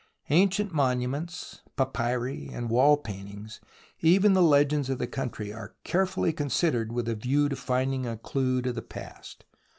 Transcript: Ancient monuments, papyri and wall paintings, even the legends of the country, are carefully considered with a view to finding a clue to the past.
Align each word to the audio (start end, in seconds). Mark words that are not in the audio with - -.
Ancient 0.31 0.73
monuments, 0.73 1.61
papyri 1.77 2.49
and 2.51 2.71
wall 2.71 2.97
paintings, 2.97 3.61
even 3.99 4.33
the 4.33 4.41
legends 4.41 4.89
of 4.89 4.97
the 4.97 5.05
country, 5.05 5.53
are 5.53 5.75
carefully 5.83 6.33
considered 6.33 6.91
with 6.91 7.07
a 7.07 7.13
view 7.13 7.47
to 7.49 7.55
finding 7.55 8.07
a 8.07 8.17
clue 8.17 8.63
to 8.63 8.73
the 8.73 8.81
past. 8.81 9.45